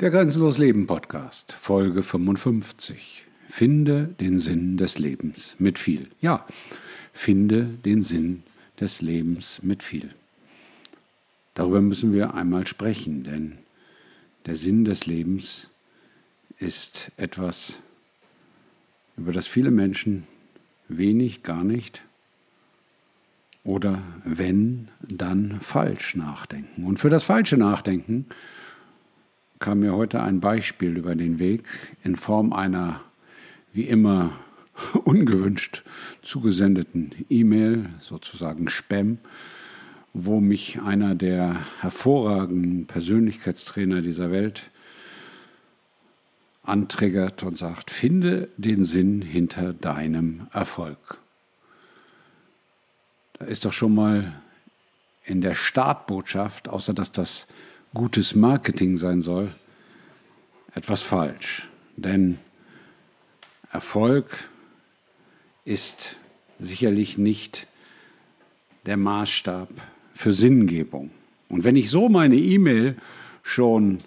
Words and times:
Der 0.00 0.10
Grenzenlos 0.10 0.58
Leben 0.58 0.86
Podcast, 0.86 1.54
Folge 1.54 2.04
55. 2.04 3.26
Finde 3.48 4.14
den 4.20 4.38
Sinn 4.38 4.76
des 4.76 4.96
Lebens 4.96 5.56
mit 5.58 5.76
viel. 5.76 6.06
Ja, 6.20 6.46
finde 7.12 7.64
den 7.64 8.02
Sinn 8.02 8.44
des 8.78 9.02
Lebens 9.02 9.58
mit 9.60 9.82
viel. 9.82 10.10
Darüber 11.54 11.80
müssen 11.80 12.12
wir 12.12 12.34
einmal 12.34 12.68
sprechen, 12.68 13.24
denn 13.24 13.58
der 14.46 14.54
Sinn 14.54 14.84
des 14.84 15.06
Lebens 15.06 15.66
ist 16.60 17.10
etwas, 17.16 17.72
über 19.16 19.32
das 19.32 19.48
viele 19.48 19.72
Menschen 19.72 20.28
wenig, 20.86 21.42
gar 21.42 21.64
nicht 21.64 22.02
oder 23.64 24.00
wenn, 24.22 24.90
dann 25.00 25.60
falsch 25.60 26.14
nachdenken. 26.14 26.84
Und 26.84 27.00
für 27.00 27.10
das 27.10 27.24
falsche 27.24 27.56
Nachdenken 27.56 28.26
kam 29.58 29.80
mir 29.80 29.94
heute 29.94 30.22
ein 30.22 30.40
Beispiel 30.40 30.96
über 30.96 31.14
den 31.14 31.38
Weg 31.38 31.64
in 32.04 32.16
Form 32.16 32.52
einer 32.52 33.00
wie 33.72 33.82
immer 33.82 34.32
ungewünscht 35.04 35.82
zugesendeten 36.22 37.14
E-Mail, 37.28 37.86
sozusagen 38.00 38.68
Spam, 38.68 39.18
wo 40.14 40.40
mich 40.40 40.80
einer 40.80 41.14
der 41.14 41.56
hervorragenden 41.80 42.86
Persönlichkeitstrainer 42.86 44.02
dieser 44.02 44.30
Welt 44.30 44.70
antriggert 46.62 47.42
und 47.42 47.56
sagt, 47.56 47.90
finde 47.90 48.48
den 48.56 48.84
Sinn 48.84 49.22
hinter 49.22 49.72
deinem 49.72 50.48
Erfolg. 50.52 51.18
Da 53.34 53.46
ist 53.46 53.64
doch 53.64 53.72
schon 53.72 53.94
mal 53.94 54.40
in 55.24 55.40
der 55.40 55.54
Startbotschaft, 55.54 56.68
außer 56.68 56.94
dass 56.94 57.12
das 57.12 57.46
gutes 57.94 58.34
Marketing 58.34 58.96
sein 58.96 59.20
soll, 59.20 59.50
etwas 60.74 61.02
falsch. 61.02 61.68
Denn 61.96 62.38
Erfolg 63.72 64.48
ist 65.64 66.16
sicherlich 66.58 67.18
nicht 67.18 67.66
der 68.86 68.96
Maßstab 68.96 69.68
für 70.14 70.32
Sinngebung. 70.32 71.10
Und 71.48 71.64
wenn 71.64 71.76
ich 71.76 71.90
so 71.90 72.08
meine 72.08 72.36
E-Mail 72.36 72.96
schon 73.42 73.98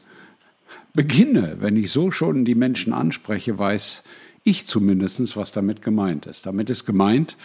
beginne, 0.93 1.57
wenn 1.59 1.75
ich 1.75 1.91
so 1.91 2.11
schon 2.11 2.45
die 2.45 2.55
Menschen 2.55 2.93
anspreche, 2.93 3.57
weiß 3.57 4.03
ich 4.43 4.67
zumindest, 4.67 5.37
was 5.37 5.51
damit 5.51 5.81
gemeint 5.81 6.25
ist. 6.25 6.45
Damit 6.45 6.69
ist 6.69 6.85
gemeint, 6.85 7.37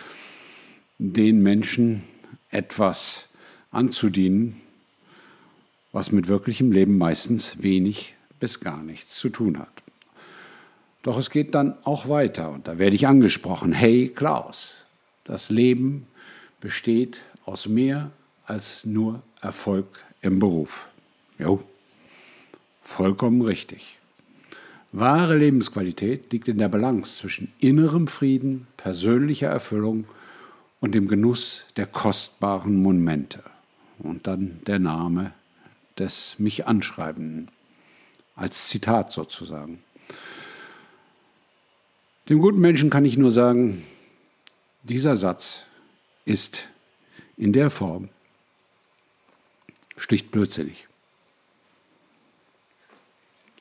den 0.99 1.43
Menschen 1.43 2.03
etwas 2.51 3.29
anzudienen, 3.71 4.61
was 5.97 6.13
mit 6.13 6.29
wirklichem 6.29 6.73
Leben 6.73 6.99
meistens 6.99 7.63
wenig 7.63 8.17
bis 8.39 8.61
gar 8.61 8.83
nichts 8.83 9.17
zu 9.17 9.31
tun 9.31 9.59
hat. 9.59 9.83
Doch 11.03 11.17
es 11.17 11.31
geht 11.31 11.55
dann 11.55 11.75
auch 11.85 12.07
weiter 12.07 12.51
und 12.51 12.69
da 12.69 12.77
werde 12.77 12.95
ich 12.95 13.07
angesprochen. 13.07 13.73
Hey 13.73 14.09
Klaus, 14.15 14.85
das 15.25 15.49
Leben 15.49 16.07
besteht 16.61 17.23
aus 17.47 17.67
mehr 17.67 18.11
als 18.45 18.85
nur 18.85 19.23
Erfolg 19.41 19.87
im 20.21 20.39
Beruf. 20.39 20.91
Jo, 21.39 21.61
vollkommen 22.83 23.41
richtig. 23.41 23.99
Wahre 24.93 25.39
Lebensqualität 25.39 26.31
liegt 26.31 26.49
in 26.49 26.59
der 26.59 26.69
Balance 26.69 27.17
zwischen 27.17 27.51
innerem 27.59 28.07
Frieden, 28.07 28.67
persönlicher 28.77 29.49
Erfüllung 29.49 30.05
und 30.79 30.95
dem 30.95 31.09
Genuss 31.09 31.65
der 31.79 31.87
kostbaren 31.87 32.83
Momente. 32.83 33.43
Und 33.99 34.27
dann 34.27 34.61
der 34.67 34.79
Name 34.79 35.33
des 35.99 36.39
mich 36.39 36.67
Anschreibenden, 36.67 37.51
als 38.35 38.69
Zitat 38.69 39.13
sozusagen. 39.13 39.83
Dem 42.29 42.41
guten 42.41 42.61
Menschen 42.61 42.91
kann 42.91 43.05
ich 43.05 43.17
nur 43.17 43.31
sagen, 43.31 43.85
dieser 44.83 45.17
Satz 45.17 45.63
ist 46.25 46.69
in 47.37 47.53
der 47.53 47.71
Form 47.71 48.09
schlicht 49.97 50.31
blödsinnig. 50.31 50.89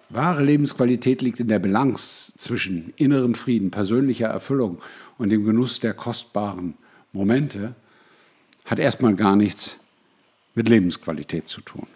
Wahre 0.09 0.43
Lebensqualität 0.43 1.21
liegt 1.21 1.39
in 1.39 1.47
der 1.47 1.59
Balance 1.59 2.33
zwischen 2.37 2.93
innerem 2.95 3.35
Frieden, 3.35 3.71
persönlicher 3.71 4.27
Erfüllung 4.27 4.79
und 5.17 5.29
dem 5.29 5.43
Genuss 5.43 5.79
der 5.79 5.93
kostbaren 5.93 6.75
Momente, 7.11 7.75
hat 8.65 8.79
erstmal 8.79 9.15
gar 9.15 9.35
nichts 9.35 9.77
mit 10.53 10.69
Lebensqualität 10.69 11.47
zu 11.47 11.61
tun. 11.61 11.87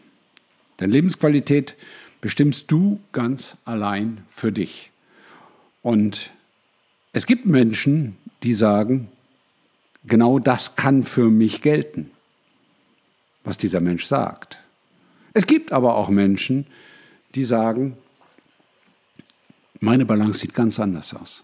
Denn 0.80 0.92
Lebensqualität 0.92 1.76
bestimmst 2.22 2.72
du 2.72 3.00
ganz 3.12 3.58
allein 3.66 4.24
für 4.30 4.52
dich. 4.52 4.92
Und 5.82 6.32
es 7.14 7.26
gibt 7.26 7.46
Menschen, 7.46 8.18
die 8.44 8.54
sagen, 8.54 9.10
genau 10.06 10.40
das 10.40 10.76
kann 10.76 11.04
für 11.04 11.30
mich 11.30 11.62
gelten, 11.62 12.12
was 13.44 13.58
dieser 13.58 13.82
Mensch 13.82 14.06
sagt. 14.06 14.58
Es 15.34 15.48
gibt 15.48 15.72
aber 15.72 15.96
auch 15.96 16.10
Menschen, 16.10 16.68
die 17.36 17.44
sagen, 17.44 17.98
meine 19.80 20.06
Balance 20.06 20.40
sieht 20.40 20.54
ganz 20.54 20.80
anders 20.80 21.14
aus. 21.14 21.44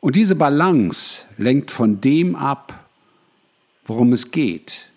Und 0.00 0.16
diese 0.16 0.34
Balance 0.34 1.26
lenkt 1.36 1.70
von 1.70 2.00
dem 2.00 2.36
ab, 2.36 2.88
worum 3.84 4.12
es 4.12 4.30
geht, 4.30 4.89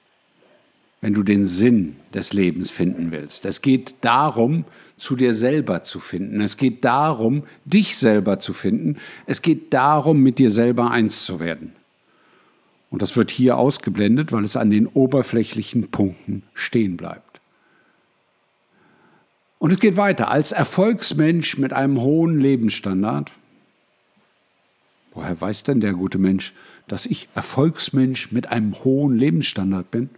wenn 1.04 1.14
du 1.14 1.22
den 1.22 1.46
Sinn 1.46 1.98
des 2.14 2.32
Lebens 2.32 2.72
finden 2.72 3.12
willst. 3.12 3.44
Es 3.44 3.62
geht 3.62 3.96
darum, 4.00 4.64
zu 4.98 5.18
dir 5.18 5.36
selber 5.36 5.84
zu 5.84 6.00
finden. 6.00 6.40
Es 6.40 6.56
geht 6.56 6.86
darum, 6.86 7.44
dich 7.66 7.98
selber 7.98 8.40
zu 8.40 8.54
finden. 8.54 8.96
Es 9.26 9.42
geht 9.42 9.74
darum, 9.74 10.22
mit 10.22 10.40
dir 10.40 10.50
selber 10.50 10.92
eins 10.92 11.26
zu 11.26 11.42
werden. 11.42 11.74
Und 12.90 13.02
das 13.02 13.18
wird 13.18 13.32
hier 13.32 13.58
ausgeblendet, 13.58 14.32
weil 14.32 14.46
es 14.46 14.56
an 14.56 14.72
den 14.72 14.88
oberflächlichen 14.88 15.92
Punkten 15.92 16.44
stehen 16.54 16.96
bleibt. 16.96 17.42
Und 19.60 19.74
es 19.74 19.82
geht 19.82 19.98
weiter. 19.98 20.32
Als 20.32 20.54
Erfolgsmensch 20.54 21.58
mit 21.58 21.74
einem 21.74 22.00
hohen 22.00 22.40
Lebensstandard, 22.40 23.30
woher 25.14 25.42
weiß 25.42 25.64
denn 25.64 25.82
der 25.82 25.96
gute 25.96 26.18
Mensch, 26.18 26.54
dass 26.88 27.06
ich 27.06 27.28
Erfolgsmensch 27.36 28.32
mit 28.32 28.48
einem 28.48 28.82
hohen 28.86 29.18
Lebensstandard 29.18 29.92
bin? 29.92 30.10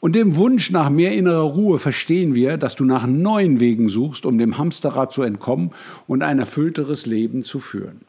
Und 0.00 0.14
dem 0.14 0.36
Wunsch 0.36 0.70
nach 0.70 0.88
mehr 0.88 1.12
innerer 1.12 1.42
Ruhe 1.42 1.78
verstehen 1.78 2.34
wir, 2.34 2.56
dass 2.56 2.74
du 2.74 2.84
nach 2.84 3.06
neuen 3.06 3.60
Wegen 3.60 3.90
suchst, 3.90 4.24
um 4.24 4.38
dem 4.38 4.56
Hamsterrad 4.56 5.12
zu 5.12 5.22
entkommen 5.22 5.72
und 6.06 6.22
ein 6.22 6.38
erfüllteres 6.38 7.04
Leben 7.04 7.44
zu 7.44 7.60
führen. 7.60 8.00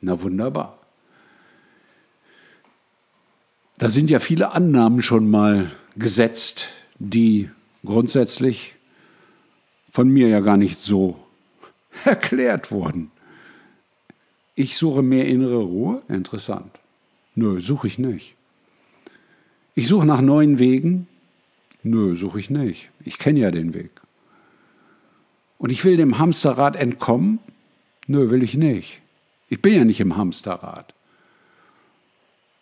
Na 0.00 0.20
wunderbar. 0.22 0.78
Da 3.76 3.88
sind 3.90 4.08
ja 4.08 4.20
viele 4.20 4.52
Annahmen 4.52 5.02
schon 5.02 5.28
mal 5.28 5.70
gesetzt, 5.96 6.68
die 6.98 7.50
grundsätzlich 7.84 8.74
von 9.90 10.08
mir 10.08 10.28
ja 10.28 10.40
gar 10.40 10.56
nicht 10.56 10.80
so 10.80 11.18
erklärt 12.04 12.70
wurden. 12.70 13.10
Ich 14.54 14.76
suche 14.76 15.02
mehr 15.02 15.26
innere 15.26 15.58
Ruhe? 15.58 16.02
Interessant. 16.08 16.70
Nö, 17.34 17.60
suche 17.60 17.88
ich 17.88 17.98
nicht. 17.98 18.36
Ich 19.74 19.88
suche 19.88 20.06
nach 20.06 20.20
neuen 20.20 20.58
Wegen? 20.60 21.08
Nö, 21.84 22.16
suche 22.16 22.40
ich 22.40 22.50
nicht. 22.50 22.90
Ich 23.04 23.18
kenne 23.18 23.40
ja 23.40 23.50
den 23.50 23.74
Weg. 23.74 23.90
Und 25.58 25.70
ich 25.70 25.84
will 25.84 25.96
dem 25.96 26.18
Hamsterrad 26.18 26.76
entkommen? 26.76 27.38
Nö, 28.06 28.30
will 28.30 28.42
ich 28.42 28.54
nicht. 28.54 29.00
Ich 29.48 29.60
bin 29.60 29.74
ja 29.74 29.84
nicht 29.84 30.00
im 30.00 30.16
Hamsterrad. 30.16 30.94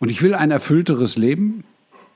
Und 0.00 0.10
ich 0.10 0.22
will 0.22 0.34
ein 0.34 0.50
erfüllteres 0.50 1.16
Leben? 1.16 1.65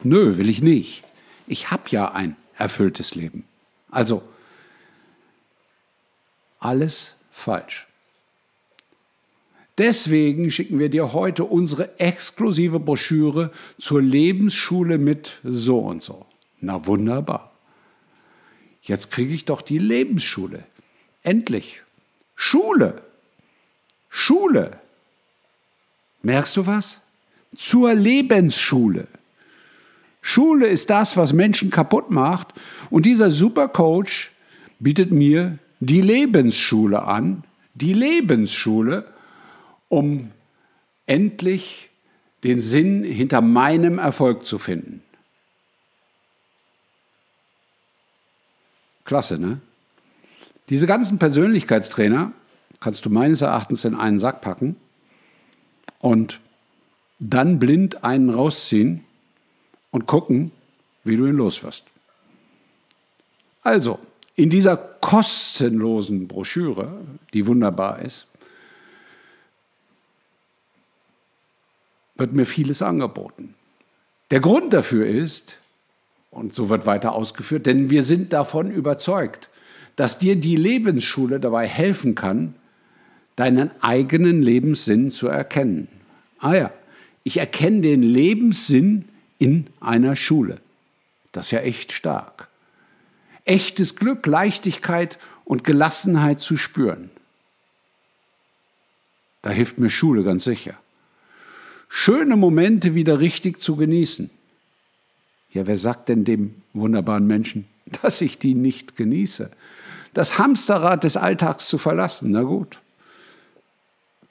Nö, 0.02 0.36
will 0.36 0.48
ich 0.48 0.60
nicht. 0.60 1.04
Ich 1.46 1.70
habe 1.70 1.84
ja 1.90 2.10
ein 2.10 2.36
erfülltes 2.56 3.14
Leben. 3.14 3.44
Also, 3.88 4.22
alles 6.58 7.14
falsch. 7.30 7.86
Deswegen 9.78 10.50
schicken 10.50 10.80
wir 10.80 10.88
dir 10.88 11.12
heute 11.12 11.44
unsere 11.44 12.00
exklusive 12.00 12.80
Broschüre 12.80 13.52
zur 13.78 14.02
Lebensschule 14.02 14.98
mit 14.98 15.38
so 15.44 15.78
und 15.78 16.02
so. 16.02 16.26
Na 16.66 16.84
wunderbar. 16.84 17.52
Jetzt 18.82 19.12
kriege 19.12 19.32
ich 19.32 19.44
doch 19.44 19.62
die 19.62 19.78
Lebensschule. 19.78 20.64
Endlich. 21.22 21.82
Schule. 22.34 23.02
Schule. 24.08 24.80
Merkst 26.22 26.56
du 26.56 26.66
was? 26.66 27.00
Zur 27.56 27.94
Lebensschule. 27.94 29.06
Schule 30.20 30.66
ist 30.66 30.90
das, 30.90 31.16
was 31.16 31.32
Menschen 31.32 31.70
kaputt 31.70 32.10
macht. 32.10 32.48
Und 32.90 33.06
dieser 33.06 33.30
Supercoach 33.30 34.32
bietet 34.80 35.12
mir 35.12 35.60
die 35.78 36.00
Lebensschule 36.00 37.02
an. 37.02 37.44
Die 37.74 37.92
Lebensschule, 37.92 39.06
um 39.88 40.32
endlich 41.06 41.90
den 42.42 42.60
Sinn 42.60 43.04
hinter 43.04 43.40
meinem 43.40 44.00
Erfolg 44.00 44.44
zu 44.44 44.58
finden. 44.58 45.05
Klasse, 49.06 49.38
ne? 49.38 49.60
Diese 50.68 50.86
ganzen 50.86 51.18
Persönlichkeitstrainer 51.18 52.32
kannst 52.80 53.06
du 53.06 53.10
meines 53.10 53.40
Erachtens 53.40 53.84
in 53.84 53.94
einen 53.94 54.18
Sack 54.18 54.40
packen 54.40 54.76
und 56.00 56.40
dann 57.18 57.58
blind 57.58 58.04
einen 58.04 58.30
rausziehen 58.30 59.04
und 59.90 60.06
gucken, 60.06 60.50
wie 61.04 61.16
du 61.16 61.26
ihn 61.26 61.36
loswirst. 61.36 61.84
Also, 63.62 63.98
in 64.34 64.50
dieser 64.50 64.76
kostenlosen 64.76 66.28
Broschüre, 66.28 67.00
die 67.32 67.46
wunderbar 67.46 68.00
ist, 68.00 68.26
wird 72.16 72.32
mir 72.32 72.44
vieles 72.44 72.82
angeboten. 72.82 73.54
Der 74.30 74.40
Grund 74.40 74.72
dafür 74.72 75.06
ist, 75.06 75.58
und 76.36 76.54
so 76.54 76.68
wird 76.68 76.86
weiter 76.86 77.12
ausgeführt, 77.12 77.66
denn 77.66 77.90
wir 77.90 78.02
sind 78.02 78.32
davon 78.32 78.70
überzeugt, 78.70 79.48
dass 79.96 80.18
dir 80.18 80.36
die 80.36 80.56
Lebensschule 80.56 81.40
dabei 81.40 81.66
helfen 81.66 82.14
kann, 82.14 82.54
deinen 83.34 83.70
eigenen 83.80 84.42
Lebenssinn 84.42 85.10
zu 85.10 85.28
erkennen. 85.28 85.88
Ah 86.38 86.54
ja, 86.54 86.70
ich 87.24 87.38
erkenne 87.38 87.80
den 87.80 88.02
Lebenssinn 88.02 89.06
in 89.38 89.66
einer 89.80 90.16
Schule. 90.16 90.60
Das 91.32 91.46
ist 91.46 91.50
ja 91.52 91.60
echt 91.60 91.92
stark. 91.92 92.48
Echtes 93.44 93.96
Glück, 93.96 94.26
Leichtigkeit 94.26 95.18
und 95.44 95.64
Gelassenheit 95.64 96.40
zu 96.40 96.56
spüren. 96.56 97.10
Da 99.42 99.50
hilft 99.50 99.78
mir 99.78 99.90
Schule 99.90 100.24
ganz 100.24 100.44
sicher. 100.44 100.74
Schöne 101.88 102.36
Momente 102.36 102.94
wieder 102.94 103.20
richtig 103.20 103.60
zu 103.60 103.76
genießen. 103.76 104.30
Ja, 105.50 105.66
wer 105.66 105.76
sagt 105.76 106.08
denn 106.08 106.24
dem 106.24 106.54
wunderbaren 106.72 107.26
Menschen, 107.26 107.66
dass 108.02 108.20
ich 108.20 108.38
die 108.38 108.54
nicht 108.54 108.96
genieße? 108.96 109.50
Das 110.14 110.38
Hamsterrad 110.38 111.04
des 111.04 111.16
Alltags 111.16 111.66
zu 111.68 111.78
verlassen, 111.78 112.30
na 112.30 112.42
gut. 112.42 112.80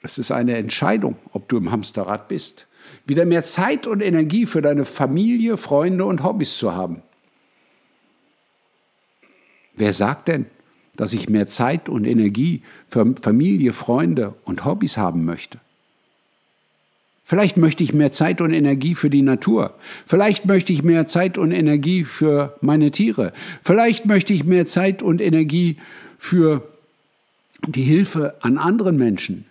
Es 0.02 0.18
ist 0.18 0.30
eine 0.30 0.56
Entscheidung, 0.56 1.16
ob 1.32 1.48
du 1.48 1.56
im 1.56 1.70
Hamsterrad 1.70 2.28
bist. 2.28 2.66
Wieder 3.06 3.24
mehr 3.24 3.42
Zeit 3.42 3.86
und 3.86 4.00
Energie 4.00 4.46
für 4.46 4.62
deine 4.62 4.84
Familie, 4.84 5.56
Freunde 5.56 6.04
und 6.04 6.22
Hobbys 6.22 6.56
zu 6.58 6.74
haben. 6.74 7.02
Wer 9.74 9.92
sagt 9.92 10.28
denn, 10.28 10.46
dass 10.96 11.12
ich 11.12 11.28
mehr 11.28 11.46
Zeit 11.46 11.88
und 11.88 12.04
Energie 12.04 12.62
für 12.86 13.14
Familie, 13.20 13.72
Freunde 13.72 14.34
und 14.44 14.64
Hobbys 14.64 14.96
haben 14.96 15.24
möchte? 15.24 15.60
Vielleicht 17.28 17.56
möchte 17.56 17.82
ich 17.82 17.92
mehr 17.92 18.12
Zeit 18.12 18.40
und 18.40 18.52
Energie 18.52 18.94
für 18.94 19.10
die 19.10 19.22
Natur. 19.22 19.74
Vielleicht 20.06 20.46
möchte 20.46 20.72
ich 20.72 20.84
mehr 20.84 21.08
Zeit 21.08 21.38
und 21.38 21.50
Energie 21.50 22.04
für 22.04 22.56
meine 22.60 22.92
Tiere. 22.92 23.32
Vielleicht 23.64 24.06
möchte 24.06 24.32
ich 24.32 24.44
mehr 24.44 24.66
Zeit 24.66 25.02
und 25.02 25.20
Energie 25.20 25.76
für 26.18 26.62
die 27.66 27.82
Hilfe 27.82 28.36
an 28.42 28.58
anderen 28.58 28.96
Menschen 28.96 29.44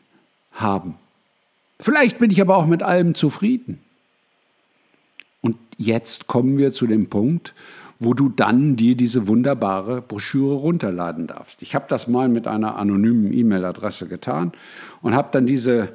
haben. 0.54 0.96
Vielleicht 1.78 2.18
bin 2.18 2.32
ich 2.32 2.40
aber 2.40 2.56
auch 2.56 2.66
mit 2.66 2.82
allem 2.82 3.14
zufrieden. 3.14 3.82
Und 5.42 5.58
jetzt 5.78 6.28
kommen 6.28 6.58
wir 6.58 6.72
zu 6.72 6.88
dem 6.88 7.10
Punkt, 7.10 7.54
wo 8.00 8.14
du 8.14 8.30
dann 8.30 8.78
dir 8.78 8.96
diese 8.96 9.28
wunderbare 9.28 10.02
Broschüre 10.02 10.54
runterladen 10.54 11.28
darfst. 11.28 11.62
Ich 11.62 11.76
habe 11.76 11.88
das 11.90 12.08
mal 12.08 12.30
mit 12.30 12.48
einer 12.48 12.78
anonymen 12.78 13.34
E-Mail-Adresse 13.34 14.08
getan 14.08 14.54
und 15.02 15.14
habe 15.14 15.28
dann 15.34 15.46
diese 15.46 15.90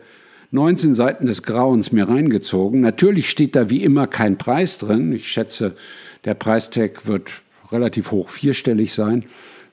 19 0.53 0.95
Seiten 0.95 1.27
des 1.27 1.43
Grauens 1.43 1.93
mir 1.93 2.09
reingezogen. 2.09 2.81
Natürlich 2.81 3.31
steht 3.31 3.55
da 3.55 3.71
wie 3.71 3.85
immer 3.85 4.07
kein 4.07 4.37
Preis 4.37 4.79
drin. 4.79 5.13
Ich 5.13 5.31
schätze, 5.31 5.77
der 6.25 6.35
Preistag 6.35 7.07
wird 7.07 7.43
relativ 7.71 8.11
hoch 8.11 8.29
vierstellig 8.29 8.93
sein 8.93 9.25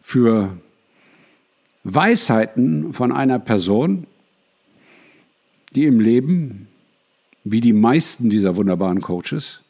für 0.01 0.57
Weisheiten 1.83 2.93
von 2.93 3.11
einer 3.11 3.39
Person, 3.39 4.05
die 5.73 5.85
im 5.85 5.99
Leben, 5.99 6.67
wie 7.43 7.61
die 7.61 7.73
meisten 7.73 8.29
dieser 8.29 8.55
wunderbaren 8.55 9.01
Coaches, 9.01 9.61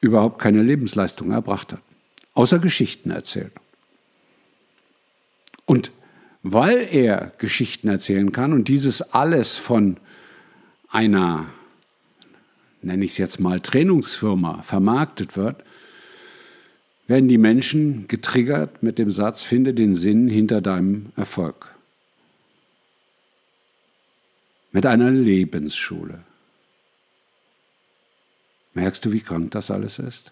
überhaupt 0.00 0.40
keine 0.40 0.62
Lebensleistung 0.62 1.32
erbracht 1.32 1.72
hat, 1.72 1.82
außer 2.34 2.58
Geschichten 2.58 3.10
erzählt. 3.10 3.52
Und 5.66 5.90
weil 6.48 6.86
er 6.92 7.32
Geschichten 7.38 7.88
erzählen 7.88 8.30
kann 8.30 8.52
und 8.52 8.68
dieses 8.68 9.02
alles 9.02 9.56
von 9.56 9.96
einer, 10.88 11.48
nenne 12.82 13.04
ich 13.04 13.12
es 13.12 13.18
jetzt 13.18 13.40
mal, 13.40 13.58
Trainingsfirma 13.58 14.62
vermarktet 14.62 15.36
wird, 15.36 15.64
werden 17.08 17.28
die 17.28 17.38
Menschen 17.38 18.06
getriggert 18.06 18.80
mit 18.80 18.98
dem 18.98 19.10
Satz, 19.10 19.42
finde 19.42 19.74
den 19.74 19.96
Sinn 19.96 20.28
hinter 20.28 20.60
deinem 20.60 21.06
Erfolg. 21.16 21.74
Mit 24.70 24.86
einer 24.86 25.10
Lebensschule. 25.10 26.20
Merkst 28.74 29.04
du, 29.04 29.10
wie 29.10 29.20
krank 29.20 29.50
das 29.50 29.72
alles 29.72 29.98
ist? 29.98 30.30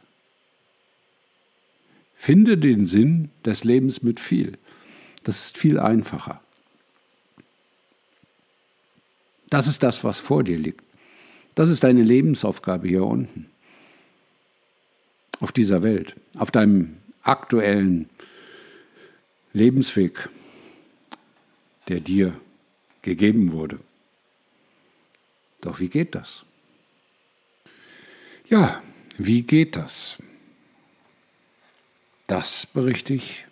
Finde 2.15 2.57
den 2.57 2.87
Sinn 2.87 3.31
des 3.45 3.65
Lebens 3.65 4.05
mit 4.05 4.21
viel. 4.21 4.59
Das 5.25 5.47
ist 5.47 5.59
viel 5.59 5.81
einfacher. 5.81 6.41
Das 9.51 9.67
ist 9.67 9.83
das, 9.83 10.05
was 10.05 10.19
vor 10.19 10.45
dir 10.45 10.59
liegt. 10.59 10.83
Das 11.55 11.71
ist 11.71 11.85
deine 11.85 12.03
Lebensaufgabe 12.03 12.89
hier 12.89 13.05
unten. 13.05 13.51
Auf 15.41 15.53
dieser 15.53 15.83
Welt, 15.83 16.15
auf 16.39 16.51
deinem 16.51 16.97
aktuellen 17.23 18.09
Lebensweg, 19.53 20.29
der 21.89 22.01
dir 22.01 22.39
gegeben 23.03 23.53
wurde. 23.53 23.79
Doch 25.61 25.81
wie 25.81 25.89
geht 25.89 26.15
das? 26.15 26.45
Ja, 28.47 28.83
wie 29.17 29.43
geht 29.43 29.77
das? 29.77 30.19
Das 32.27 32.67
berichte 32.67 33.15
ich 33.15 33.47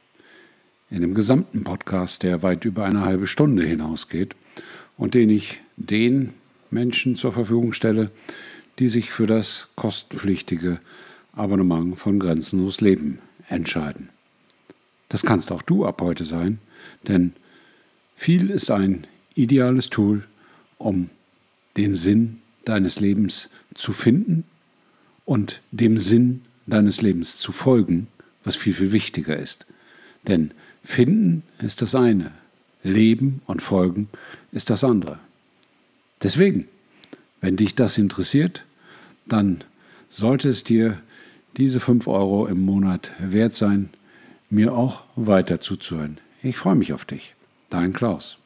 in 0.92 1.00
dem 1.00 1.14
gesamten 1.14 1.64
Podcast, 1.64 2.22
der 2.22 2.42
weit 2.42 2.66
über 2.66 2.84
eine 2.84 3.00
halbe 3.00 3.26
Stunde 3.26 3.64
hinausgeht 3.64 4.36
und 4.98 5.14
den 5.14 5.30
ich 5.30 5.60
den 5.76 6.34
Menschen 6.70 7.16
zur 7.16 7.32
Verfügung 7.32 7.72
stelle, 7.72 8.10
die 8.78 8.88
sich 8.88 9.10
für 9.10 9.26
das 9.26 9.68
kostenpflichtige 9.74 10.80
Abonnement 11.32 11.98
von 11.98 12.18
Grenzenlos 12.18 12.82
Leben 12.82 13.20
entscheiden. 13.48 14.10
Das 15.08 15.22
kannst 15.22 15.50
auch 15.50 15.62
du 15.62 15.86
ab 15.86 16.02
heute 16.02 16.24
sein, 16.24 16.58
denn 17.08 17.32
viel 18.14 18.50
ist 18.50 18.70
ein 18.70 19.06
ideales 19.34 19.88
Tool, 19.88 20.24
um 20.76 21.08
den 21.78 21.94
Sinn 21.94 22.43
deines 22.67 23.00
Lebens 23.00 23.48
zu 23.74 23.93
finden 23.93 24.44
und 25.24 25.62
dem 25.70 25.96
Sinn 25.96 26.43
deines 26.67 27.00
Lebens 27.00 27.38
zu 27.38 27.50
folgen, 27.50 28.08
was 28.44 28.56
viel, 28.56 28.74
viel 28.74 28.93
wichtiger 28.93 29.38
ist. 29.38 29.64
Denn 30.28 30.52
Finden 30.84 31.43
ist 31.58 31.82
das 31.82 31.94
eine, 31.94 32.32
Leben 32.82 33.43
und 33.46 33.62
Folgen 33.62 34.08
ist 34.51 34.70
das 34.70 34.84
andere. 34.84 35.19
Deswegen, 36.22 36.69
wenn 37.41 37.56
dich 37.56 37.74
das 37.74 37.98
interessiert, 37.98 38.65
dann 39.27 39.65
sollte 40.08 40.48
es 40.48 40.65
dir 40.65 41.01
diese 41.56 41.81
5 41.81 42.06
Euro 42.08 42.46
im 42.46 42.60
Monat 42.60 43.12
wert 43.19 43.55
sein, 43.55 43.91
mir 44.51 44.74
auch 44.74 45.05
weiter 45.17 45.60
zuzuhören. 45.60 46.19
Ich 46.43 46.56
freue 46.56 46.74
mich 46.74 46.93
auf 46.93 47.05
dich. 47.05 47.34
Dein 47.70 47.93
Klaus. 47.93 48.39